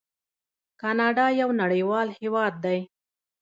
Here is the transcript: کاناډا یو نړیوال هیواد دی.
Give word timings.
کاناډا 0.81 1.25
یو 1.41 1.49
نړیوال 1.61 2.07
هیواد 2.19 2.53
دی. 2.65 2.79